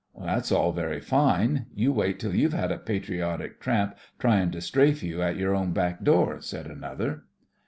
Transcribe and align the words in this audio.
"That's 0.19 0.51
all 0.51 0.71
very 0.71 0.99
fine. 0.99 1.67
You 1.75 1.93
wait 1.93 2.19
till 2.19 2.33
you've 2.33 2.53
had 2.53 2.71
a 2.71 2.79
patriotic 2.79 3.59
tramp 3.59 3.95
tryin' 4.17 4.49
to 4.49 4.59
strafe 4.59 5.03
you 5.03 5.21
at 5.21 5.37
your 5.37 5.53
own 5.53 5.73
back 5.73 6.03
door," 6.03 6.41
said 6.41 6.65
another. 6.65 7.25